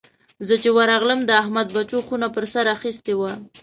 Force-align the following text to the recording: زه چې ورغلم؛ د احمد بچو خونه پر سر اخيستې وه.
زه 0.47 0.53
چې 0.61 0.69
ورغلم؛ 0.77 1.19
د 1.25 1.31
احمد 1.41 1.67
بچو 1.75 1.99
خونه 2.07 2.27
پر 2.35 2.43
سر 2.53 2.65
اخيستې 2.75 3.13
وه. 3.19 3.31